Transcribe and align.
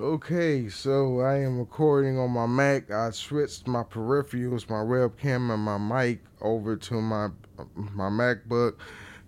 Okay, 0.00 0.68
so 0.68 1.20
I 1.20 1.36
am 1.36 1.56
recording 1.56 2.18
on 2.18 2.32
my 2.32 2.46
Mac. 2.46 2.90
I 2.90 3.10
switched 3.10 3.68
my 3.68 3.84
peripherals, 3.84 4.68
my 4.68 4.78
webcam 4.78 5.54
and 5.54 5.62
my 5.62 5.78
mic 5.78 6.24
over 6.40 6.74
to 6.74 6.94
my 6.94 7.28
my 7.76 8.08
MacBook 8.08 8.74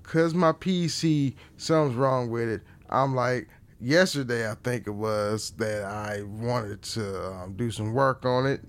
cuz 0.02 0.34
my 0.34 0.50
PC 0.50 1.36
something's 1.56 1.96
wrong 1.96 2.30
with 2.30 2.48
it. 2.48 2.62
I'm 2.90 3.14
like 3.14 3.48
yesterday 3.80 4.50
I 4.50 4.56
think 4.56 4.88
it 4.88 4.90
was 4.90 5.52
that 5.58 5.84
I 5.84 6.22
wanted 6.22 6.82
to 6.82 7.32
um, 7.32 7.52
do 7.52 7.70
some 7.70 7.92
work 7.92 8.26
on 8.26 8.46
it. 8.46 8.60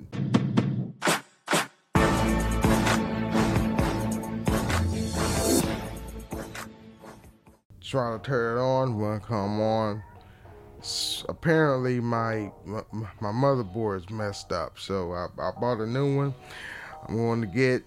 Try 7.81 8.11
to 8.15 8.19
turn 8.19 8.57
it 8.57 8.61
on, 8.61 8.99
won't 8.99 9.23
come 9.23 9.59
on 9.59 10.03
apparently 11.27 11.99
my 11.99 12.51
my 12.65 13.31
motherboard 13.31 13.97
is 13.97 14.09
messed 14.09 14.51
up, 14.51 14.79
so 14.79 15.13
I, 15.13 15.27
I 15.41 15.51
bought 15.59 15.79
a 15.79 15.87
new 15.87 16.15
one. 16.15 16.35
I'm 17.07 17.15
going 17.15 17.41
to 17.41 17.47
get 17.47 17.83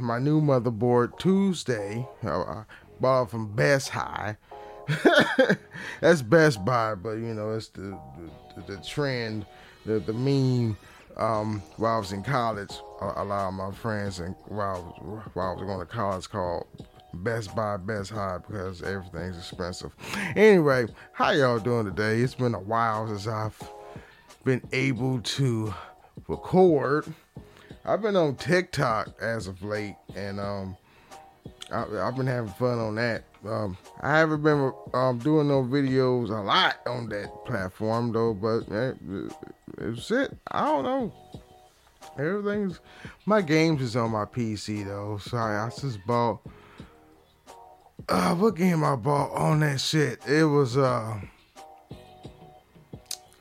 my 0.00 0.18
new 0.18 0.40
motherboard 0.40 1.18
Tuesday. 1.18 2.06
I, 2.22 2.64
bought 3.00 3.24
it 3.24 3.30
from 3.30 3.54
Best 3.54 3.92
Buy. 3.92 4.36
That's 6.00 6.22
Best 6.22 6.64
Buy, 6.64 6.94
but 6.94 7.14
you 7.14 7.34
know 7.34 7.52
it's 7.52 7.68
the 7.68 7.98
the, 8.56 8.76
the 8.76 8.82
trend, 8.82 9.46
the 9.84 9.98
the 10.00 10.12
meme. 10.12 10.76
Um, 11.18 11.62
while 11.76 11.96
I 11.96 11.98
was 11.98 12.12
in 12.12 12.22
college, 12.22 12.72
a, 13.02 13.22
a 13.22 13.24
lot 13.24 13.48
of 13.48 13.54
my 13.54 13.70
friends 13.72 14.20
and 14.20 14.34
while 14.46 14.80
while 15.34 15.50
I 15.50 15.52
was 15.52 15.62
going 15.62 15.80
to 15.80 15.86
college 15.86 16.28
called 16.28 16.66
Best 17.14 17.54
Buy, 17.54 17.76
Best 17.76 18.10
High 18.10 18.38
because 18.38 18.82
everything's 18.82 19.38
expensive. 19.38 19.94
Anyway, 20.34 20.86
how 21.12 21.30
y'all 21.30 21.58
doing 21.58 21.84
today? 21.84 22.20
It's 22.20 22.34
been 22.34 22.54
a 22.54 22.60
while 22.60 23.06
since 23.08 23.26
I've 23.26 23.58
been 24.44 24.62
able 24.72 25.20
to 25.20 25.74
record. 26.28 27.12
I've 27.84 28.02
been 28.02 28.16
on 28.16 28.36
TikTok 28.36 29.08
as 29.20 29.46
of 29.46 29.62
late, 29.62 29.96
and 30.14 30.38
um, 30.40 30.76
I, 31.70 31.80
have 31.80 32.16
been 32.16 32.26
having 32.26 32.52
fun 32.52 32.78
on 32.78 32.94
that. 32.96 33.24
Um, 33.46 33.76
I 34.00 34.18
haven't 34.18 34.42
been 34.42 34.72
um, 34.94 35.18
doing 35.18 35.48
no 35.48 35.62
videos 35.62 36.30
a 36.30 36.42
lot 36.42 36.76
on 36.86 37.08
that 37.08 37.30
platform 37.44 38.12
though, 38.12 38.34
but 38.34 38.70
eh, 38.72 38.92
it's 39.78 40.10
it. 40.10 40.36
I 40.50 40.64
don't 40.66 40.84
know. 40.84 41.12
Everything's 42.18 42.80
my 43.26 43.40
games 43.40 43.82
is 43.82 43.96
on 43.96 44.10
my 44.10 44.24
PC 44.24 44.84
though, 44.86 45.18
so 45.18 45.36
I, 45.36 45.66
I 45.66 45.70
just 45.70 46.04
bought 46.06 46.40
uh, 48.08 48.34
what 48.34 48.56
game 48.56 48.84
I 48.84 48.96
bought 48.96 49.32
on 49.32 49.60
that 49.60 49.80
shit? 49.80 50.20
It 50.26 50.44
was 50.44 50.76
uh, 50.76 51.20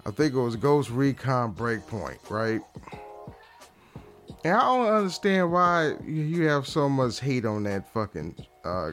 I 0.05 0.11
think 0.11 0.33
it 0.33 0.39
was 0.39 0.55
Ghost 0.55 0.89
Recon 0.89 1.53
Breakpoint, 1.53 2.29
right? 2.29 2.61
And 4.43 4.55
I 4.55 4.61
don't 4.61 4.87
understand 4.87 5.51
why 5.51 5.93
you 6.03 6.47
have 6.47 6.67
so 6.67 6.89
much 6.89 7.19
hate 7.19 7.45
on 7.45 7.63
that 7.63 7.91
fucking 7.93 8.35
uh 8.63 8.91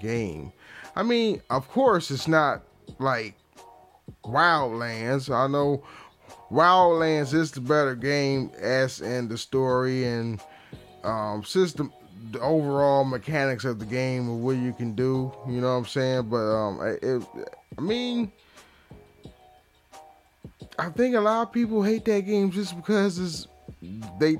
game. 0.00 0.52
I 0.96 1.02
mean, 1.02 1.42
of 1.50 1.68
course, 1.68 2.10
it's 2.10 2.28
not 2.28 2.62
like 2.98 3.34
Wildlands. 4.24 5.34
I 5.34 5.46
know 5.46 5.84
Wildlands 6.50 7.34
is 7.34 7.50
the 7.52 7.60
better 7.60 7.94
game, 7.94 8.50
as 8.58 9.00
in 9.00 9.28
the 9.28 9.38
story 9.38 10.04
and 10.04 10.40
um, 11.04 11.44
system 11.44 11.92
the 12.32 12.40
overall 12.40 13.04
mechanics 13.04 13.64
of 13.64 13.78
the 13.78 13.84
game 13.84 14.28
of 14.28 14.36
what 14.38 14.56
you 14.56 14.72
can 14.72 14.94
do. 14.94 15.32
You 15.46 15.60
know 15.60 15.72
what 15.72 15.78
I'm 15.78 15.86
saying? 15.86 16.28
But 16.28 16.36
um, 16.36 16.98
it, 17.02 17.22
I 17.78 17.80
mean, 17.80 18.32
I 20.78 20.88
think 20.90 21.14
a 21.14 21.20
lot 21.20 21.42
of 21.42 21.52
people 21.52 21.82
hate 21.82 22.04
that 22.06 22.20
game 22.20 22.50
just 22.50 22.76
because 22.76 23.18
it's 23.18 23.46
they 24.18 24.38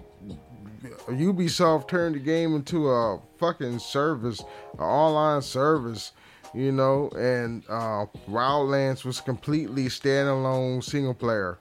Ubisoft 1.08 1.88
turned 1.88 2.14
the 2.14 2.20
game 2.20 2.54
into 2.54 2.90
a 2.90 3.20
fucking 3.38 3.78
service, 3.78 4.40
an 4.74 4.80
online 4.80 5.42
service, 5.42 6.12
you 6.54 6.72
know, 6.72 7.08
and 7.16 7.64
uh, 7.68 8.06
Wildlands 8.28 9.04
was 9.04 9.20
completely 9.20 9.86
standalone 9.86 10.82
single 10.82 11.14
player. 11.14 11.58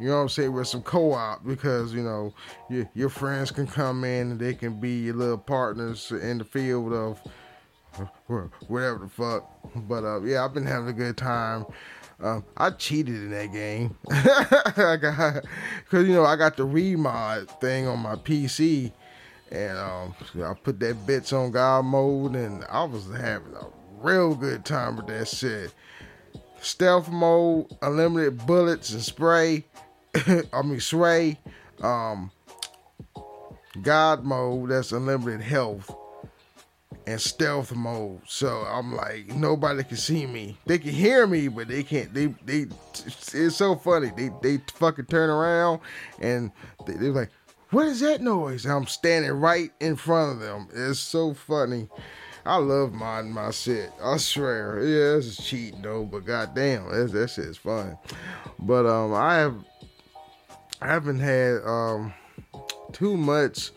You 0.00 0.08
know 0.08 0.16
what 0.16 0.22
I'm 0.22 0.28
saying? 0.28 0.52
With 0.52 0.68
some 0.68 0.82
co-op 0.82 1.44
because 1.44 1.92
you 1.92 2.02
know 2.02 2.32
your 2.70 2.88
your 2.94 3.08
friends 3.08 3.50
can 3.50 3.66
come 3.66 4.04
in 4.04 4.32
and 4.32 4.40
they 4.40 4.54
can 4.54 4.78
be 4.78 5.00
your 5.00 5.14
little 5.14 5.38
partners 5.38 6.12
in 6.12 6.38
the 6.38 6.44
field 6.44 6.92
of 6.92 7.20
whatever 8.68 8.98
the 8.98 9.08
fuck. 9.08 9.48
But 9.88 10.04
uh, 10.04 10.22
yeah, 10.22 10.44
I've 10.44 10.54
been 10.54 10.66
having 10.66 10.88
a 10.88 10.92
good 10.92 11.16
time. 11.16 11.66
Um, 12.20 12.44
I 12.56 12.70
cheated 12.70 13.14
in 13.14 13.30
that 13.30 13.52
game. 13.52 13.96
I 14.10 14.96
got 15.00 15.44
because 15.84 16.06
you 16.06 16.14
know 16.14 16.24
I 16.24 16.36
got 16.36 16.56
the 16.56 16.66
remod 16.66 17.48
thing 17.60 17.86
on 17.86 18.00
my 18.00 18.16
PC, 18.16 18.92
and 19.52 19.78
um, 19.78 20.14
I 20.42 20.54
put 20.54 20.80
that 20.80 21.06
bitch 21.06 21.32
on 21.32 21.52
God 21.52 21.84
mode, 21.84 22.34
and 22.34 22.64
I 22.68 22.84
was 22.84 23.06
having 23.06 23.54
a 23.54 23.66
real 24.00 24.34
good 24.34 24.64
time 24.64 24.96
with 24.96 25.06
that 25.08 25.28
shit. 25.28 25.72
Stealth 26.60 27.08
mode, 27.08 27.66
unlimited 27.82 28.44
bullets 28.46 28.92
and 28.92 29.02
spray. 29.02 29.64
I 30.52 30.62
mean 30.62 30.80
Sway, 30.80 31.38
um, 31.82 32.30
God 33.82 34.24
mode, 34.24 34.70
that's 34.70 34.92
unlimited 34.92 35.40
health, 35.40 35.94
and 37.06 37.20
stealth 37.20 37.74
mode. 37.74 38.20
So 38.26 38.48
I'm 38.48 38.94
like, 38.94 39.28
nobody 39.28 39.84
can 39.84 39.96
see 39.96 40.26
me. 40.26 40.56
They 40.66 40.78
can 40.78 40.90
hear 40.90 41.26
me, 41.26 41.48
but 41.48 41.68
they 41.68 41.82
can't. 41.82 42.12
They 42.12 42.26
they. 42.44 42.66
It's 43.06 43.56
so 43.56 43.76
funny. 43.76 44.10
They 44.16 44.30
they 44.42 44.62
fucking 44.74 45.06
turn 45.06 45.30
around 45.30 45.80
and 46.20 46.50
they, 46.86 46.94
they're 46.94 47.12
like, 47.12 47.30
"What 47.70 47.86
is 47.86 48.00
that 48.00 48.20
noise?" 48.20 48.64
And 48.64 48.74
I'm 48.74 48.86
standing 48.86 49.32
right 49.32 49.70
in 49.80 49.96
front 49.96 50.32
of 50.32 50.40
them. 50.40 50.68
It's 50.74 50.98
so 50.98 51.34
funny. 51.34 51.88
I 52.44 52.56
love 52.56 52.92
modding 52.92 53.30
my 53.30 53.50
shit. 53.50 53.92
I 54.02 54.16
swear. 54.16 54.80
Yeah, 54.82 55.16
this 55.16 55.38
is 55.38 55.46
cheating 55.46 55.82
though, 55.82 56.04
but 56.04 56.24
goddamn, 56.24 56.88
that, 56.90 57.12
that 57.12 57.30
shit's 57.30 57.58
fun. 57.58 57.98
But 58.58 58.86
um, 58.86 59.12
I 59.12 59.36
have 59.36 59.54
I 60.80 60.86
haven't 60.86 61.20
had 61.20 61.62
um, 61.64 62.14
too 62.92 63.16
much 63.16 63.72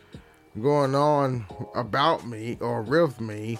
going 0.62 0.96
on 0.96 1.46
about 1.74 2.28
me 2.28 2.58
or 2.62 2.82
with 2.82 3.20
me, 3.20 3.58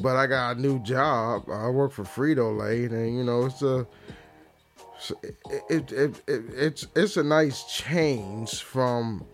but 0.00 0.16
I 0.16 0.26
got 0.26 0.56
a 0.56 0.60
new 0.60 0.78
job. 0.80 1.48
I 1.50 1.68
work 1.70 1.92
for 1.92 2.04
Frito 2.04 2.56
Lay, 2.56 2.84
and 2.84 3.16
you 3.16 3.24
know 3.24 3.46
it's 3.46 3.62
a 3.62 3.86
it, 5.70 5.92
it, 5.92 6.22
it, 6.26 6.44
it's 6.56 6.86
it's 6.94 7.16
a 7.16 7.22
nice 7.22 7.64
change 7.64 8.62
from 8.62 9.24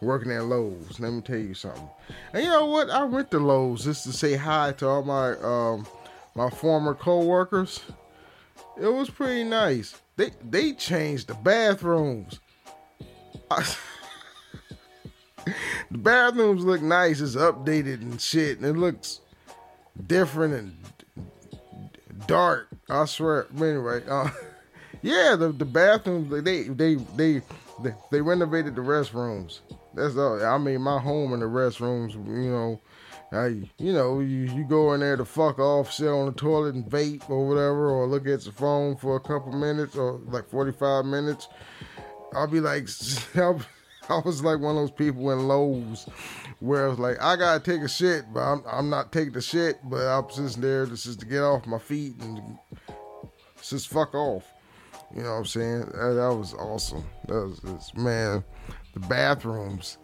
working 0.00 0.32
at 0.32 0.44
Lowe's. 0.44 1.00
Let 1.00 1.12
me 1.12 1.20
tell 1.20 1.36
you 1.36 1.54
something. 1.54 1.88
And 2.32 2.44
you 2.44 2.50
know 2.50 2.66
what? 2.66 2.90
I 2.90 3.04
went 3.04 3.30
to 3.32 3.38
Lowe's 3.38 3.84
just 3.84 4.04
to 4.04 4.12
say 4.12 4.36
hi 4.36 4.72
to 4.78 4.86
all 4.86 5.02
my 5.02 5.32
um, 5.38 5.86
my 6.34 6.50
former 6.50 6.94
coworkers. 6.94 7.80
It 8.80 8.88
was 8.88 9.10
pretty 9.10 9.44
nice. 9.44 10.00
They 10.16 10.30
they 10.48 10.72
changed 10.72 11.28
the 11.28 11.34
bathrooms. 11.34 12.40
the 15.90 15.98
bathrooms 15.98 16.64
look 16.64 16.82
nice. 16.82 17.20
It's 17.20 17.36
updated 17.36 18.00
and 18.02 18.20
shit, 18.20 18.58
and 18.58 18.66
it 18.66 18.76
looks 18.78 19.20
different 20.06 20.54
and 20.54 20.76
dark. 22.26 22.68
I 22.88 23.04
swear. 23.06 23.46
Anyway, 23.56 24.02
uh, 24.08 24.30
yeah, 25.02 25.36
the 25.36 25.52
the 25.52 25.64
bathrooms 25.64 26.30
they 26.30 26.64
they 26.64 26.94
they 26.94 27.42
they, 27.82 27.94
they 28.10 28.20
renovated 28.20 28.74
the 28.76 28.82
restrooms. 28.82 29.60
That's 29.94 30.16
all. 30.16 30.44
I 30.44 30.58
mean, 30.58 30.82
my 30.82 30.98
home 30.98 31.32
and 31.32 31.42
the 31.42 31.46
restrooms. 31.46 32.14
You 32.14 32.50
know, 32.50 32.80
I 33.32 33.46
you 33.78 33.92
know 33.92 34.20
you, 34.20 34.52
you 34.52 34.64
go 34.64 34.92
in 34.94 35.00
there 35.00 35.16
to 35.16 35.24
fuck 35.24 35.58
off, 35.58 35.92
sit 35.92 36.08
on 36.08 36.26
the 36.26 36.32
toilet 36.32 36.74
and 36.74 36.84
vape 36.84 37.28
or 37.30 37.46
whatever, 37.48 37.90
or 37.90 38.06
look 38.06 38.26
at 38.26 38.44
your 38.44 38.52
phone 38.52 38.96
for 38.96 39.16
a 39.16 39.20
couple 39.20 39.52
minutes 39.52 39.96
or 39.96 40.20
like 40.26 40.48
forty 40.48 40.72
five 40.72 41.04
minutes. 41.04 41.48
I'll 42.34 42.46
be 42.46 42.60
like, 42.60 42.88
I 44.08 44.20
was 44.24 44.42
like 44.42 44.60
one 44.60 44.76
of 44.76 44.82
those 44.82 44.90
people 44.90 45.30
in 45.30 45.48
Lowe's 45.48 46.06
where 46.60 46.86
I 46.86 46.88
was 46.88 46.98
like, 46.98 47.22
I 47.22 47.36
gotta 47.36 47.60
take 47.60 47.82
a 47.82 47.88
shit, 47.88 48.24
but 48.32 48.40
I'm, 48.40 48.62
I'm 48.70 48.90
not 48.90 49.12
taking 49.12 49.32
the 49.32 49.40
shit, 49.40 49.78
but 49.84 50.06
I'm 50.06 50.28
just 50.28 50.60
there 50.60 50.86
just, 50.86 51.04
just 51.04 51.20
to 51.20 51.26
get 51.26 51.42
off 51.42 51.66
my 51.66 51.78
feet 51.78 52.14
and 52.20 52.58
just 53.62 53.88
fuck 53.88 54.14
off. 54.14 54.44
You 55.14 55.22
know 55.22 55.30
what 55.30 55.36
I'm 55.36 55.44
saying? 55.46 55.80
That, 55.80 56.14
that 56.16 56.34
was 56.34 56.54
awesome. 56.54 57.04
That 57.28 57.46
was, 57.46 57.60
just, 57.60 57.96
man, 57.96 58.44
the 58.94 59.00
bathrooms. 59.00 59.98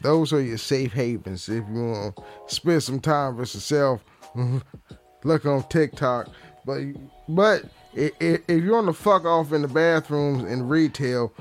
Those 0.00 0.32
are 0.32 0.40
your 0.40 0.58
safe 0.58 0.92
havens 0.92 1.48
if 1.48 1.64
you 1.68 1.84
want 1.84 2.16
to 2.16 2.54
spend 2.54 2.82
some 2.82 3.00
time 3.00 3.36
with 3.36 3.54
yourself. 3.54 4.04
Look 5.24 5.46
on 5.46 5.62
TikTok, 5.68 6.28
but 6.64 6.80
but 7.28 7.64
if 7.94 8.42
you're 8.48 8.76
on 8.76 8.86
the 8.86 8.92
fuck 8.92 9.24
off 9.24 9.52
in 9.52 9.62
the 9.62 9.68
bathrooms 9.68 10.50
in 10.50 10.68
retail, 10.68 11.32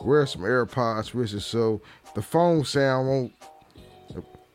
wear 0.00 0.26
some 0.26 0.42
AirPods 0.42 1.14
with 1.14 1.32
you 1.32 1.40
so 1.40 1.80
the 2.14 2.22
phone 2.22 2.64
sound 2.64 3.08
won't 3.08 3.32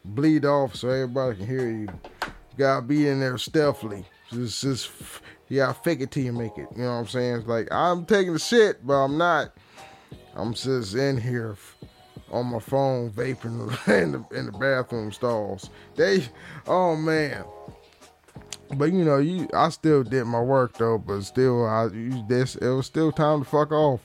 bleed 0.06 0.46
off 0.46 0.76
so 0.76 0.90
everybody 0.90 1.38
can 1.38 1.48
hear 1.48 1.70
you. 1.70 1.80
you 1.82 1.90
gotta 2.58 2.86
be 2.86 3.08
in 3.08 3.20
there 3.20 3.38
stealthily. 3.38 4.06
Just, 4.32 4.62
just 4.62 4.92
gotta 5.52 5.74
fake 5.74 6.02
it 6.02 6.12
till 6.12 6.24
you 6.24 6.34
make 6.34 6.58
it. 6.58 6.68
You 6.76 6.84
know 6.84 6.92
what 6.92 7.00
I'm 7.00 7.08
saying? 7.08 7.36
It's 7.38 7.48
like 7.48 7.68
I'm 7.72 8.06
taking 8.06 8.34
the 8.34 8.40
shit, 8.40 8.86
but 8.86 8.94
I'm 8.94 9.18
not. 9.18 9.54
I'm 10.36 10.54
just 10.54 10.96
in 10.96 11.18
here 11.18 11.58
on 12.32 12.46
my 12.48 12.60
phone 12.60 13.12
vaping 13.12 13.88
in 14.02 14.12
the 14.12 14.38
in 14.38 14.46
the 14.46 14.52
bathroom 14.52 15.12
stalls. 15.12 15.70
They, 15.96 16.24
oh 16.68 16.96
man. 16.96 17.44
But 18.76 18.94
you 18.94 19.04
know, 19.04 19.18
you 19.18 19.48
I 19.54 19.70
still 19.70 20.04
did 20.04 20.26
my 20.26 20.42
work 20.42 20.78
though. 20.78 20.98
But 20.98 21.22
still, 21.22 21.66
I 21.66 21.88
this 22.28 22.56
it 22.56 22.70
was 22.70 22.86
still 22.86 23.12
time 23.12 23.44
to 23.44 23.50
fuck 23.50 23.72
off. 23.72 24.02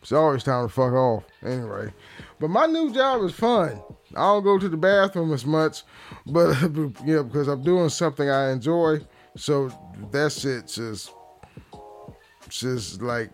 It's 0.00 0.12
always 0.12 0.42
time 0.42 0.66
to 0.66 0.72
fuck 0.72 0.92
off. 0.92 1.24
Anyway, 1.42 1.92
but 2.38 2.48
my 2.48 2.66
new 2.66 2.92
job 2.92 3.22
is 3.22 3.34
fun. 3.34 3.82
I 4.12 4.22
don't 4.22 4.42
go 4.42 4.58
to 4.58 4.68
the 4.68 4.76
bathroom 4.76 5.32
as 5.32 5.44
much, 5.44 5.82
but 6.26 6.60
you 6.62 6.94
know 7.04 7.24
because 7.24 7.48
I'm 7.48 7.62
doing 7.62 7.90
something 7.90 8.28
I 8.28 8.50
enjoy. 8.50 9.00
So 9.36 9.70
that 10.10 10.32
shit 10.32 10.66
just, 10.66 11.12
just 12.48 13.02
like 13.02 13.30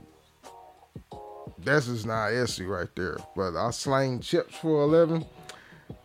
that's 1.59 1.87
just 1.87 2.07
not 2.07 2.33
issue 2.33 2.67
right 2.67 2.89
there. 2.97 3.19
But 3.37 3.57
I 3.57 3.71
slang 3.71 4.21
chips 4.21 4.57
for 4.57 4.83
a 4.83 4.87
living. 4.87 5.25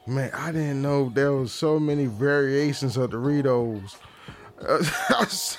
Man, 0.07 0.31
I 0.33 0.51
didn't 0.51 0.81
know 0.81 1.09
there 1.09 1.31
was 1.31 1.51
so 1.51 1.79
many 1.79 2.05
variations 2.05 2.97
of 2.97 3.11
Doritos. 3.11 3.95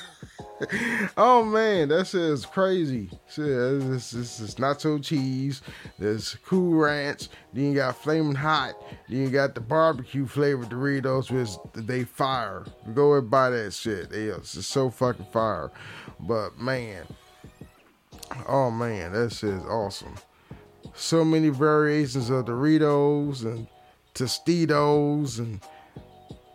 oh 1.16 1.44
man, 1.44 1.88
that 1.88 2.06
shit 2.06 2.20
is 2.20 2.46
crazy. 2.46 3.10
It's, 3.26 4.12
it's 4.12 4.54
nacho 4.54 5.02
cheese. 5.02 5.62
There's 5.99 6.37
Cool 6.44 6.75
Ranch. 6.75 7.28
Then 7.52 7.70
you 7.70 7.75
got 7.75 7.96
Flaming 7.96 8.37
Hot. 8.37 8.75
Then 9.08 9.22
you 9.22 9.31
got 9.31 9.54
the 9.54 9.60
barbecue 9.60 10.26
flavored 10.26 10.69
Doritos, 10.69 11.31
which 11.31 11.87
they 11.87 12.04
fire. 12.04 12.64
Go 12.94 13.14
and 13.14 13.31
buy 13.31 13.50
that 13.50 13.72
shit. 13.72 14.12
It's 14.12 14.66
so 14.66 14.90
fucking 14.90 15.26
fire. 15.32 15.70
But 16.20 16.58
man, 16.58 17.05
oh 18.46 18.70
man, 18.70 19.12
that 19.12 19.32
shit 19.32 19.50
is 19.50 19.64
awesome. 19.64 20.14
So 20.94 21.25
many 21.25 21.48
variations 21.48 22.31
of 22.31 22.44
Doritos 22.44 23.44
and 23.44 23.66
Tostitos 24.14 25.38
and 25.38 25.60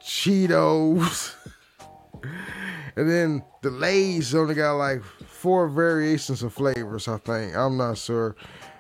Cheetos. 0.02 1.34
And 2.96 3.10
then 3.10 3.44
the 3.62 3.70
Lay's 3.70 4.34
only 4.34 4.56
got 4.56 4.74
like 4.74 5.04
four 5.04 5.68
variations 5.68 6.42
of 6.44 6.54
flavors, 6.54 7.08
I 7.08 7.18
think. 7.18 7.56
I'm 7.56 7.78
not 7.78 7.98
sure. 7.98 8.36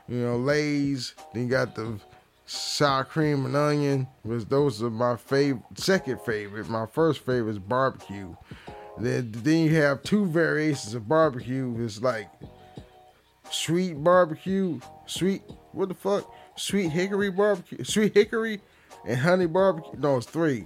You 0.08 0.18
know, 0.18 0.38
Lay's, 0.38 1.14
then 1.34 1.44
you 1.44 1.50
got 1.50 1.76
the 1.76 2.00
sour 2.48 3.04
cream 3.04 3.46
and 3.46 3.56
onion. 3.56 4.08
Was 4.24 4.46
those 4.46 4.82
are 4.82 4.90
my 4.90 5.18
favorite 5.18 5.64
second 5.76 6.22
favorite. 6.22 6.68
My 6.70 6.86
first 6.86 7.20
favorite 7.26 7.52
is 7.52 7.60
barbecue. 7.60 8.36
Then 8.98 9.32
then 9.32 9.66
you 9.66 9.76
have 9.76 10.02
two 10.02 10.26
variations 10.26 10.96
of 10.96 11.08
barbecue. 11.08 11.76
It's 11.84 12.02
like 12.02 12.30
sweet 13.52 14.02
barbecue, 14.04 14.80
sweet 15.06 15.44
what 15.74 15.90
the 15.90 15.96
fuck? 15.96 16.34
Sweet 16.56 16.90
hickory 16.90 17.30
barbecue, 17.30 17.84
sweet 17.84 18.16
hickory 18.16 18.62
and 19.06 19.20
honey 19.20 19.46
barbecue. 19.46 20.00
No, 20.00 20.18
it's 20.18 20.26
three. 20.26 20.66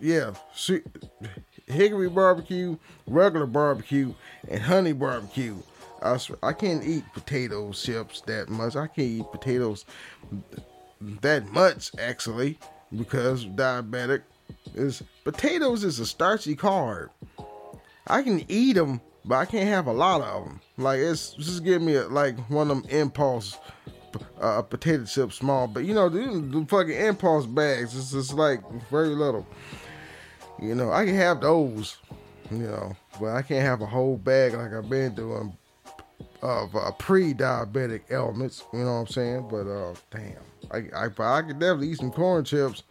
Yeah, 0.00 0.32
sweet 0.54 0.84
hickory 1.68 2.08
barbecue, 2.08 2.76
regular 3.06 3.46
barbecue, 3.46 4.14
and 4.48 4.60
honey 4.60 4.92
barbecue. 4.92 5.56
I, 6.02 6.18
I 6.42 6.52
can't 6.52 6.84
eat 6.84 7.04
potato 7.12 7.72
chips 7.72 8.20
that 8.22 8.48
much. 8.48 8.76
I 8.76 8.86
can't 8.86 9.08
eat 9.08 9.32
potatoes 9.32 9.84
that 11.22 11.50
much 11.52 11.90
actually 11.98 12.58
because 12.96 13.46
diabetic 13.46 14.22
is 14.74 15.02
potatoes 15.24 15.84
is 15.84 15.98
a 15.98 16.06
starchy 16.06 16.56
carb. 16.56 17.10
I 18.06 18.22
can 18.22 18.44
eat 18.48 18.74
them, 18.74 19.00
but 19.24 19.36
I 19.36 19.44
can't 19.44 19.68
have 19.68 19.86
a 19.86 19.92
lot 19.92 20.20
of 20.22 20.44
them. 20.44 20.60
Like 20.76 21.00
it's 21.00 21.34
just 21.34 21.64
give 21.64 21.82
me 21.82 21.96
a, 21.96 22.08
like 22.08 22.38
one 22.50 22.70
of 22.70 22.82
them 22.82 22.90
impulse 22.90 23.58
uh, 24.40 24.62
potato 24.62 25.04
chips, 25.04 25.36
small, 25.36 25.66
but 25.66 25.84
you 25.84 25.94
know 25.94 26.08
the, 26.08 26.18
the 26.18 26.64
fucking 26.66 26.94
impulse 26.94 27.46
bags. 27.46 27.96
It's 27.96 28.12
just 28.12 28.34
like 28.34 28.60
very 28.90 29.08
little. 29.08 29.46
You 30.60 30.74
know, 30.74 30.90
I 30.92 31.04
can 31.04 31.14
have 31.14 31.40
those, 31.40 31.98
you 32.50 32.58
know, 32.58 32.96
but 33.20 33.28
I 33.28 33.42
can't 33.42 33.64
have 33.64 33.80
a 33.80 33.86
whole 33.86 34.16
bag 34.16 34.54
like 34.54 34.72
I've 34.72 34.90
been 34.90 35.14
doing 35.14 35.56
of 36.42 36.74
uh, 36.74 36.90
pre-diabetic 36.98 38.02
elements. 38.10 38.64
You 38.72 38.80
know 38.80 38.86
what 38.86 39.00
I'm 39.00 39.06
saying? 39.06 39.48
But 39.50 39.66
uh, 39.66 39.94
damn, 40.10 40.36
I 40.70 41.06
I, 41.06 41.36
I 41.36 41.42
could 41.42 41.58
definitely 41.58 41.90
eat 41.90 41.98
some 41.98 42.10
corn 42.10 42.44
chips. 42.44 42.82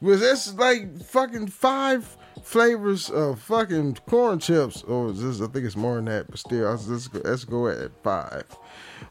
Because 0.00 0.20
that's 0.20 0.54
like 0.54 1.00
fucking 1.02 1.48
five 1.48 2.16
flavors 2.42 3.10
of 3.10 3.40
fucking 3.40 3.96
corn 4.06 4.38
chips. 4.38 4.82
Or 4.82 5.08
is 5.08 5.22
this, 5.22 5.40
I 5.40 5.50
think 5.50 5.64
it's 5.64 5.76
more 5.76 5.96
than 5.96 6.04
that, 6.06 6.30
but 6.30 6.38
still, 6.38 6.70
let's 6.70 7.08
go, 7.08 7.20
let's 7.24 7.44
go 7.44 7.68
at 7.68 7.90
five. 8.02 8.44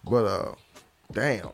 But 0.04 0.26
uh, 0.26 0.56
damn. 1.12 1.50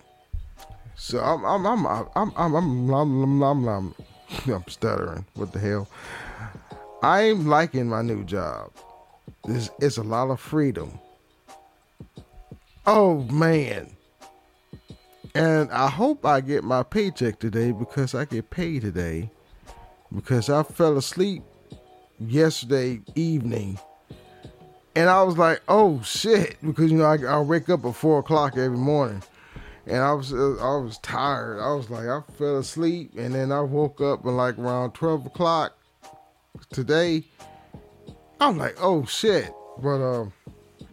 So 0.95 1.19
I'm 1.19 1.44
I'm 1.45 1.65
I'm 1.65 1.88
I'm 1.88 2.07
I'm 2.15 2.31
I'm 2.35 2.56
I'm, 2.56 2.94
I'm, 2.94 2.94
I'm, 2.94 3.44
I'm 3.44 3.68
I'm 3.68 3.95
stuttering. 4.68 5.25
What 5.36 5.51
the 5.51 5.60
hell? 5.60 5.88
I'm 7.04 7.48
liking 7.48 7.88
my 7.88 8.01
new 8.01 8.24
job. 8.24 8.72
It's, 9.48 9.69
it's 9.80 9.98
a 9.98 10.04
lot 10.04 10.30
of 10.30 10.39
freedom. 10.39 11.00
Oh 12.86 13.24
man. 13.24 13.95
And 15.33 15.72
I 15.72 15.88
hope 15.88 16.25
I 16.25 16.42
get 16.42 16.63
my 16.63 16.83
paycheck 16.83 17.39
today 17.39 17.72
because 17.72 18.13
I 18.13 18.25
get 18.25 18.50
paid 18.50 18.81
today. 18.81 19.31
Because 20.13 20.50
I 20.50 20.63
fell 20.63 20.98
asleep 20.98 21.42
yesterday 22.19 23.00
evening. 23.16 23.80
And 24.94 25.10
I 25.10 25.24
was 25.24 25.38
like, 25.38 25.62
oh 25.69 26.01
shit. 26.04 26.57
Because, 26.62 26.92
you 26.92 26.98
know, 26.98 27.06
I, 27.06 27.18
I 27.24 27.39
wake 27.39 27.69
up 27.69 27.86
at 27.86 27.95
4 27.95 28.19
o'clock 28.19 28.57
every 28.57 28.78
morning 28.78 29.24
and 29.86 29.98
I 29.98 30.13
was 30.13 30.33
uh, 30.33 30.57
I 30.60 30.78
was 30.78 30.98
tired. 31.00 31.60
I 31.60 31.74
was 31.74 31.89
like 31.89 32.07
I 32.07 32.22
fell 32.38 32.57
asleep, 32.57 33.13
and 33.18 33.33
then 33.33 33.51
I 33.51 33.62
woke 33.62 34.01
up 34.01 34.25
and 34.25 34.38
like 34.38 34.57
around 34.57 34.94
twelve 34.94 35.25
o'clock 35.25 35.78
today. 36.72 37.25
I'm 38.39 38.57
like, 38.57 38.75
oh 38.80 39.06
shit, 39.06 39.51
but 39.81 40.01
um, 40.01 40.33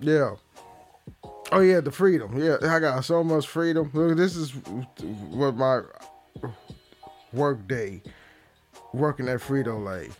yeah. 0.01 0.35
Oh 1.51 1.61
yeah, 1.61 1.81
the 1.81 1.91
freedom. 1.91 2.39
Yeah, 2.39 2.57
I 2.63 2.79
got 2.79 3.05
so 3.05 3.25
much 3.25 3.47
freedom. 3.47 3.91
Look, 3.95 4.17
this 4.17 4.37
is 4.37 4.51
what 5.31 5.57
my 5.57 5.81
work 7.33 7.67
day 7.67 8.03
working 8.93 9.29
at 9.29 9.41
Frito 9.41 9.83
Lay. 9.83 10.11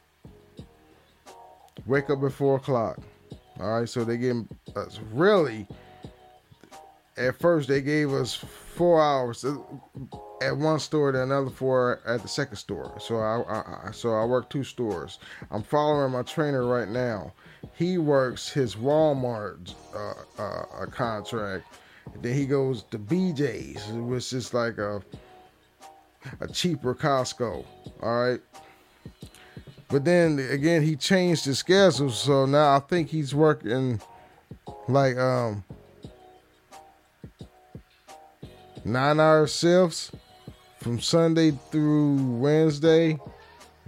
Wake 1.87 2.11
up 2.11 2.23
at 2.23 2.33
four 2.33 2.57
o'clock. 2.57 2.99
All 3.61 3.81
right, 3.81 3.89
so 3.89 4.05
they 4.05 4.17
give 4.17 4.47
us 4.77 5.01
really 5.13 5.67
at 7.19 7.39
first 7.39 7.69
they 7.69 7.81
gave 7.81 8.13
us 8.13 8.35
four 8.35 9.03
hours 9.03 9.45
at 10.43 10.57
one 10.57 10.79
store, 10.79 11.13
then 11.13 11.23
another 11.23 11.51
four 11.51 12.01
at 12.07 12.23
the 12.23 12.29
second 12.29 12.57
store. 12.57 12.95
So 13.01 13.19
I, 13.19 13.89
I 13.89 13.91
so 13.91 14.15
I 14.15 14.25
work 14.25 14.51
two 14.51 14.65
stores. 14.65 15.19
I'm 15.51 15.63
following 15.63 16.13
my 16.13 16.23
trainer 16.23 16.67
right 16.67 16.89
now. 16.89 17.33
He 17.75 17.99
works 17.99 18.49
his 18.49 18.77
Walmart 18.77 19.75
uh, 19.95 20.43
uh, 20.43 20.87
contract. 20.87 21.67
Then 22.23 22.35
he 22.35 22.47
goes 22.47 22.85
to 22.85 22.99
BJ's, 22.99 23.87
which 23.93 24.33
is 24.33 24.55
like 24.55 24.79
a 24.79 25.03
a 26.41 26.49
cheaper 26.49 26.95
Costco. 26.95 27.65
All 28.03 28.21
right. 28.21 28.41
But 29.89 30.05
then 30.05 30.39
again, 30.51 30.83
he 30.83 30.97
changed 30.97 31.47
his 31.47 31.59
schedule, 31.59 32.11
so 32.11 32.45
now 32.45 32.77
I 32.77 32.81
think 32.81 33.09
he's 33.09 33.35
working 33.35 34.01
like 34.87 35.17
um 35.17 35.65
nine 38.93 39.21
hour 39.21 39.47
shifts 39.47 40.11
from 40.81 41.01
Sunday 41.01 41.53
through 41.71 42.17
Wednesday, 42.39 43.19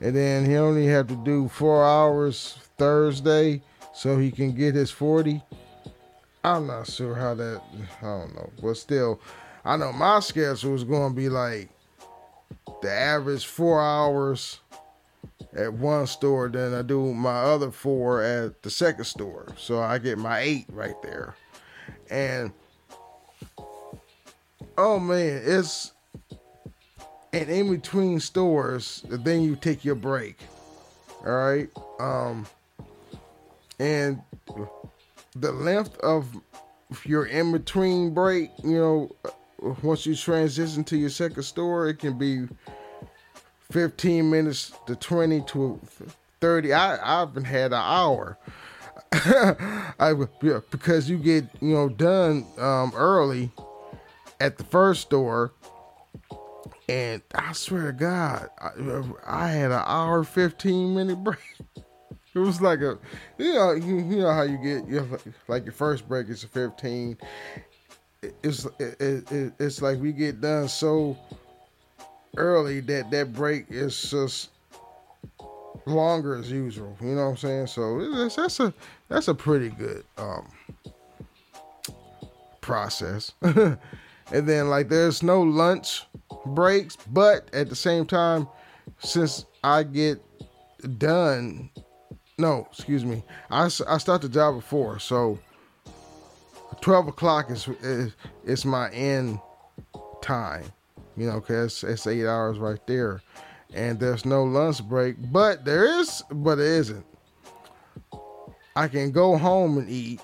and 0.01 0.15
then 0.15 0.45
he 0.45 0.57
only 0.57 0.87
had 0.87 1.09
to 1.09 1.17
do 1.17 1.49
four 1.49 1.85
hours 1.85 2.57
Thursday 2.77 3.63
so 3.95 4.19
he 4.19 4.31
can 4.31 4.53
get 4.53 4.75
his 4.75 4.91
40. 4.91 5.43
I'm 6.43 6.67
not 6.67 6.87
sure 6.87 7.15
how 7.15 7.35
that, 7.35 7.63
I 8.01 8.05
don't 8.05 8.35
know, 8.35 8.51
but 8.63 8.75
still, 8.75 9.21
I 9.65 9.77
know 9.77 9.93
my 9.93 10.21
schedule 10.21 10.75
is 10.75 10.85
going 10.85 11.11
to 11.11 11.17
be 11.17 11.29
like 11.29 11.69
the 12.83 12.91
average 12.91 13.47
four 13.47 13.81
hours 13.81 14.61
at 15.55 15.73
one 15.73 16.07
store, 16.07 16.49
then 16.49 16.75
I 16.75 16.83
do 16.83 17.13
my 17.13 17.41
other 17.43 17.71
four 17.71 18.23
at 18.23 18.63
the 18.63 18.71
second 18.71 19.05
store. 19.05 19.49
So 19.57 19.81
I 19.81 19.99
get 19.99 20.19
my 20.19 20.41
eight 20.41 20.67
right 20.71 21.01
there. 21.03 21.35
And 22.09 22.53
oh 24.81 24.99
man, 24.99 25.43
it's 25.45 25.93
and 27.33 27.49
in 27.49 27.71
between 27.71 28.19
stores, 28.19 29.05
then 29.09 29.43
you 29.43 29.55
take 29.55 29.85
your 29.85 29.95
break. 29.95 30.39
All 31.25 31.33
right. 31.33 31.69
Um, 32.01 32.47
and 33.79 34.23
the 35.37 35.53
length 35.53 35.97
of 35.99 36.35
your 37.05 37.27
in 37.27 37.53
between 37.53 38.15
break, 38.15 38.51
you 38.65 38.79
know, 38.79 39.77
once 39.83 40.07
you 40.07 40.17
transition 40.17 40.83
to 40.85 40.97
your 40.97 41.11
second 41.11 41.43
store, 41.43 41.89
it 41.89 41.99
can 41.99 42.19
be 42.19 42.49
15 43.71 44.29
minutes 44.29 44.73
to 44.87 44.97
20 44.97 45.43
to 45.43 45.79
30. 46.41 46.73
I, 46.73 46.97
I 46.97 47.21
have 47.21 47.35
been 47.35 47.45
had 47.45 47.73
an 47.73 47.75
hour. 47.75 48.39
I 49.13 50.15
because 50.71 51.11
you 51.11 51.19
get 51.19 51.45
you 51.61 51.75
know 51.75 51.89
done 51.89 52.47
um, 52.59 52.93
early 52.95 53.51
at 54.41 54.59
the 54.59 54.65
first 54.65 55.03
store, 55.03 55.53
and 56.89 57.23
I 57.35 57.53
swear 57.53 57.87
to 57.87 57.93
God, 57.93 58.49
I, 58.59 59.03
I 59.27 59.49
had 59.49 59.71
an 59.71 59.83
hour 59.85 60.25
fifteen 60.25 60.95
minute 60.95 61.17
break. 61.25 61.39
It 62.33 62.39
was 62.39 62.61
like 62.61 62.81
a, 62.81 62.99
you 63.39 63.55
know, 63.55 63.73
you, 63.73 63.97
you 63.97 64.17
know 64.19 64.33
how 64.33 64.43
you 64.43 64.57
get 64.57 64.89
you 64.89 65.19
like 65.49 65.65
your 65.65 65.73
first 65.73 66.09
break 66.09 66.29
is 66.29 66.45
a 66.45 66.49
fifteen. 66.49 67.17
It's 68.43 68.67
it, 68.79 69.31
it, 69.31 69.53
it's 69.59 69.83
like 69.83 70.01
we 70.01 70.13
get 70.13 70.41
done 70.41 70.69
so 70.69 71.17
early 72.37 72.81
that 72.81 73.11
that 73.11 73.33
break 73.33 73.67
is 73.71 74.11
just 74.11 74.51
longer 75.87 76.37
as 76.37 76.51
usual. 76.51 76.97
You 77.01 77.15
know 77.15 77.25
what 77.25 77.31
I'm 77.31 77.37
saying? 77.37 77.67
So 77.69 78.29
that's 78.29 78.61
a 78.61 78.75
that's 79.09 79.29
a 79.29 79.35
pretty 79.35 79.71
good 79.71 80.05
um, 80.19 80.49
process. 82.61 83.33
and 84.33 84.49
then 84.49 84.69
like 84.69 84.89
there's 84.89 85.23
no 85.23 85.43
lunch 85.43 86.05
breaks, 86.47 86.97
but 86.97 87.53
at 87.55 87.69
the 87.69 87.77
same 87.77 88.07
time, 88.07 88.49
since 88.99 89.45
I 89.63 89.83
get 89.83 90.23
done, 90.99 91.71
no, 92.39 92.67
excuse 92.71 93.05
me, 93.05 93.23
I, 93.51 93.65
I 93.65 93.99
start 93.99 94.23
the 94.23 94.29
job 94.29 94.57
at 94.59 94.65
four, 94.65 94.99
so 94.99 95.39
twelve 96.81 97.09
o'clock 97.09 97.51
is 97.51 97.69
is, 97.83 98.15
is 98.45 98.65
my 98.65 98.91
end 98.91 99.41
time. 100.23 100.65
You 101.17 101.27
know, 101.27 101.41
cause 101.41 101.85
it's 101.85 102.07
eight 102.07 102.27
hours 102.27 102.59
right 102.59 102.85
there 102.87 103.21
and 103.75 103.99
there's 103.99 104.25
no 104.25 104.45
lunch 104.45 104.83
break, 104.83 105.17
but 105.33 105.65
there 105.65 106.01
is, 106.01 106.23
but 106.31 106.59
it 106.59 106.67
isn't. 106.67 107.07
I 108.77 108.89
can 108.89 109.11
go 109.11 109.37
home 109.37 109.79
and 109.79 109.89
eat, 109.89 110.21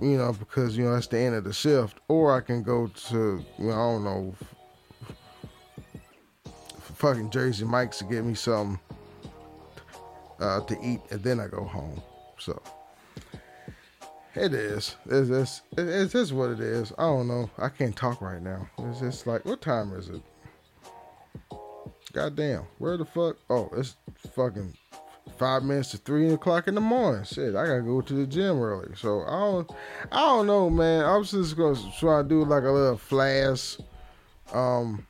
you 0.00 0.16
know, 0.16 0.32
because 0.32 0.76
you 0.76 0.84
know 0.84 0.94
that's 0.94 1.06
the 1.08 1.18
end 1.18 1.34
of 1.34 1.44
the 1.44 1.52
shift, 1.52 1.98
or 2.08 2.34
I 2.34 2.40
can 2.40 2.62
go 2.62 2.86
to, 2.86 3.44
you 3.58 3.64
know, 3.66 3.72
I 3.72 3.92
don't 3.92 4.04
know, 4.04 4.34
fucking 6.94 7.30
Jersey 7.30 7.64
Mike's 7.64 7.98
to 7.98 8.04
get 8.04 8.24
me 8.24 8.34
something 8.34 8.78
uh, 10.40 10.60
to 10.60 10.76
eat, 10.82 11.00
and 11.10 11.22
then 11.22 11.40
I 11.40 11.48
go 11.48 11.64
home. 11.64 12.00
So 12.38 12.60
it 14.34 14.54
is. 14.54 14.94
It's, 15.06 15.30
it's, 15.30 15.62
it's 15.76 16.12
just 16.12 16.32
what 16.32 16.50
it 16.50 16.60
is. 16.60 16.92
I 16.98 17.02
don't 17.02 17.28
know. 17.28 17.50
I 17.58 17.68
can't 17.68 17.96
talk 17.96 18.20
right 18.20 18.42
now. 18.42 18.68
It's 18.78 19.00
just 19.00 19.26
like, 19.26 19.44
what 19.44 19.60
time 19.60 19.92
is 19.94 20.08
it? 20.08 20.22
Goddamn, 22.12 22.64
where 22.78 22.96
the 22.96 23.04
fuck? 23.04 23.36
Oh, 23.50 23.68
it's 23.76 23.96
fucking 24.34 24.74
five 25.36 25.62
minutes 25.62 25.90
to 25.92 25.98
three 25.98 26.32
o'clock 26.32 26.68
in 26.68 26.74
the 26.74 26.80
morning. 26.80 27.24
Shit, 27.24 27.54
I 27.54 27.66
gotta 27.66 27.82
go 27.82 28.00
to 28.00 28.14
the 28.14 28.26
gym 28.26 28.60
early. 28.60 28.94
So 28.96 29.22
I 29.22 29.38
don't, 29.38 29.70
I 30.12 30.20
don't 30.20 30.46
know, 30.46 30.70
man. 30.70 31.04
I'm 31.04 31.24
just 31.24 31.56
gonna 31.56 31.78
try 31.98 32.22
to 32.22 32.28
do 32.28 32.44
like 32.44 32.64
a 32.64 32.70
little 32.70 32.96
flash. 32.96 33.78
Um, 34.52 35.06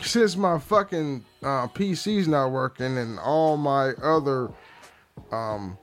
since 0.00 0.36
my 0.36 0.58
fucking 0.58 1.24
uh, 1.42 1.68
PC's 1.68 2.28
not 2.28 2.50
working 2.50 2.98
and 2.98 3.18
all 3.18 3.56
my 3.56 3.90
other 4.02 4.50
um 5.30 5.78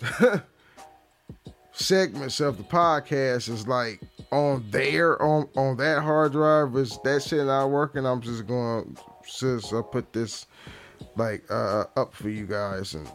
segments 1.78 2.40
of 2.40 2.56
the 2.56 2.64
podcast 2.64 3.48
is 3.48 3.66
like 3.68 4.00
on 4.32 4.64
there 4.70 5.20
on 5.22 5.48
on 5.56 5.76
that 5.76 6.02
hard 6.02 6.32
drive 6.32 6.74
is 6.76 6.98
that 7.04 7.22
shit 7.22 7.46
not 7.46 7.68
working 7.68 8.04
i'm 8.04 8.20
just 8.20 8.46
gonna 8.46 8.84
just 9.24 9.72
uh, 9.72 9.80
put 9.80 10.12
this 10.12 10.46
like 11.16 11.44
uh 11.50 11.84
up 11.96 12.12
for 12.12 12.28
you 12.28 12.46
guys 12.46 12.94
and 12.94 13.08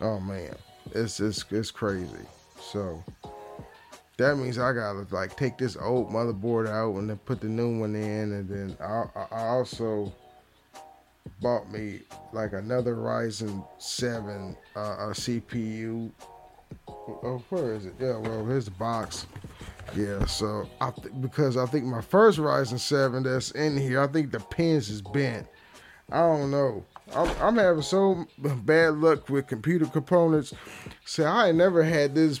oh 0.00 0.18
man 0.18 0.54
it's 0.92 1.20
it's 1.20 1.44
it's 1.50 1.70
crazy. 1.70 2.26
So 2.60 3.02
that 4.16 4.36
means 4.36 4.58
i 4.58 4.72
gotta 4.72 5.06
like 5.10 5.36
take 5.36 5.56
this 5.56 5.76
old 5.76 6.10
motherboard 6.10 6.68
out 6.68 6.94
and 6.96 7.08
then 7.08 7.16
put 7.18 7.40
the 7.40 7.48
new 7.48 7.78
one 7.78 7.94
in 7.94 8.32
and 8.32 8.48
then 8.48 8.76
i, 8.80 9.04
I 9.30 9.46
also 9.48 10.12
bought 11.40 11.70
me 11.72 12.00
like 12.32 12.52
another 12.52 12.96
ryzen 12.96 13.66
7 13.78 14.56
uh, 14.76 14.96
cpu 15.12 16.10
oh 17.08 17.42
where 17.48 17.74
is 17.74 17.86
it 17.86 17.94
yeah 17.98 18.16
well 18.16 18.44
here's 18.46 18.66
the 18.66 18.70
box 18.72 19.26
yeah, 19.96 20.24
so 20.26 20.68
I 20.80 20.90
th- 20.90 21.14
because 21.20 21.56
I 21.56 21.66
think 21.66 21.84
my 21.84 22.00
first 22.00 22.38
Ryzen 22.38 22.78
7 22.78 23.22
that's 23.22 23.50
in 23.52 23.76
here, 23.76 24.00
I 24.00 24.06
think 24.06 24.30
the 24.30 24.40
pins 24.40 24.88
is 24.88 25.02
bent. 25.02 25.48
I 26.12 26.20
don't 26.20 26.50
know. 26.50 26.84
I'm, 27.14 27.28
I'm 27.40 27.56
having 27.56 27.82
so 27.82 28.26
bad 28.38 28.94
luck 28.94 29.28
with 29.28 29.48
computer 29.48 29.86
components. 29.86 30.54
See, 31.04 31.24
I 31.24 31.52
never 31.52 31.82
had 31.82 32.14
this 32.14 32.40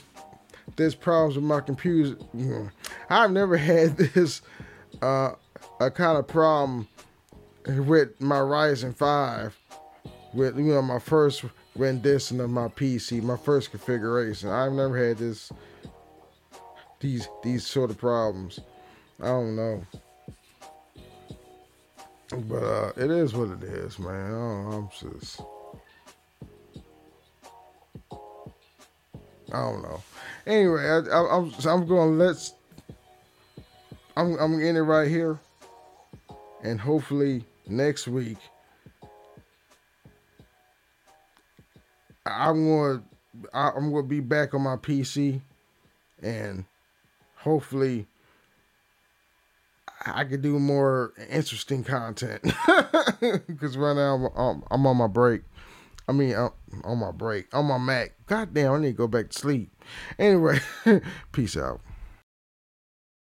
this 0.76 0.94
problems 0.94 1.34
with 1.34 1.44
my 1.44 1.60
computer. 1.60 2.16
I've 3.10 3.32
never 3.32 3.56
had 3.56 3.96
this 3.96 4.42
uh, 5.02 5.32
a 5.80 5.90
kind 5.90 6.18
of 6.18 6.28
problem 6.28 6.86
with 7.66 8.20
my 8.20 8.38
Ryzen 8.38 8.94
5 8.94 9.58
with 10.32 10.56
you 10.56 10.74
know 10.74 10.82
my 10.82 11.00
first 11.00 11.44
rendition 11.80 12.40
of 12.40 12.50
my 12.50 12.68
PC, 12.68 13.22
my 13.22 13.36
first 13.36 13.70
configuration. 13.70 14.50
I've 14.50 14.72
never 14.72 14.96
had 14.96 15.18
this 15.18 15.50
these 17.00 17.26
these 17.42 17.66
sort 17.66 17.90
of 17.90 17.98
problems. 17.98 18.60
I 19.20 19.26
don't 19.26 19.56
know. 19.56 19.86
But 22.48 22.62
uh, 22.62 22.92
it 22.96 23.10
is 23.10 23.34
what 23.34 23.48
it 23.50 23.64
is, 23.64 23.98
man. 23.98 24.32
I 24.32 24.76
am 24.76 24.88
just, 25.00 25.40
I 29.52 29.58
don't 29.58 29.82
know. 29.82 30.00
Anyway, 30.46 30.84
I, 30.84 30.98
I, 30.98 31.36
I'm 31.36 31.52
I'm 31.66 31.86
going 31.86 32.18
to 32.18 32.24
let's. 32.24 32.52
I'm 34.16 34.36
I'm 34.38 34.60
in 34.60 34.76
it 34.76 34.80
right 34.80 35.08
here, 35.08 35.38
and 36.62 36.78
hopefully 36.78 37.44
next 37.66 38.06
week. 38.06 38.38
I'm 42.30 42.68
gonna, 42.68 43.02
I'm 43.52 43.92
to 43.92 44.02
be 44.02 44.20
back 44.20 44.54
on 44.54 44.62
my 44.62 44.76
PC, 44.76 45.40
and 46.22 46.64
hopefully 47.36 48.06
I 50.06 50.24
could 50.24 50.42
do 50.42 50.58
more 50.58 51.12
interesting 51.28 51.84
content 51.84 52.42
because 53.46 53.76
right 53.76 53.94
now 53.94 54.30
I'm, 54.36 54.62
I'm, 54.70 54.86
on 54.86 54.96
my 54.96 55.06
break. 55.06 55.42
I 56.08 56.12
mean, 56.12 56.34
I'm 56.34 56.50
on 56.84 56.98
my 56.98 57.10
break, 57.10 57.54
on 57.54 57.66
my 57.66 57.78
Mac. 57.78 58.14
God 58.26 58.54
damn, 58.54 58.72
I 58.72 58.78
need 58.78 58.92
to 58.92 58.92
go 58.94 59.06
back 59.06 59.30
to 59.30 59.38
sleep. 59.38 59.70
Anyway, 60.18 60.60
peace 61.32 61.56
out. 61.56 61.80